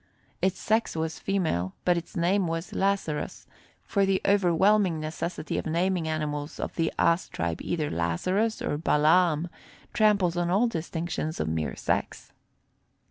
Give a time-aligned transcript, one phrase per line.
[0.41, 3.45] Its sex was female, but its name was Lazarus,
[3.83, 9.47] for the overwhelming necessity of naming animals of the ass tribe either Lazarus or Balaam
[9.93, 12.33] tramples on all distinctions of mere sex.